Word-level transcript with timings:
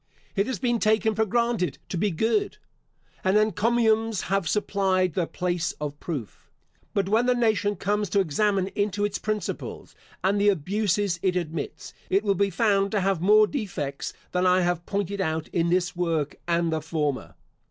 It 0.35 0.47
has 0.47 0.57
been 0.57 0.79
taken 0.79 1.13
for 1.13 1.27
granted 1.27 1.77
to 1.89 1.95
be 1.95 2.09
good, 2.09 2.57
and 3.23 3.37
encomiums 3.37 4.21
have 4.33 4.49
supplied 4.49 5.13
the 5.13 5.27
place 5.27 5.73
of 5.73 5.99
proof. 5.99 6.49
But 6.95 7.07
when 7.07 7.27
the 7.27 7.35
nation 7.35 7.75
comes 7.75 8.09
to 8.09 8.19
examine 8.19 8.69
into 8.69 9.05
its 9.05 9.19
principles 9.19 9.93
and 10.23 10.41
the 10.41 10.49
abuses 10.49 11.19
it 11.21 11.35
admits, 11.35 11.93
it 12.09 12.23
will 12.23 12.33
be 12.33 12.49
found 12.49 12.89
to 12.93 13.01
have 13.01 13.21
more 13.21 13.45
defects 13.45 14.11
than 14.31 14.47
I 14.47 14.61
have 14.61 14.87
pointed 14.87 15.21
out 15.21 15.49
in 15.49 15.69
this 15.69 15.95
work 15.95 16.35
and 16.47 16.73
the 16.73 16.81
former. 16.81 17.35